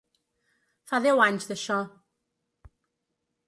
[0.93, 1.79] Fa deu anys d’això.